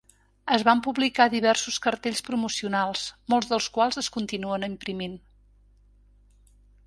[0.55, 3.03] Es van publicar diversos cartells promocionals,
[3.33, 5.19] molts dels quals es continuen imprimint.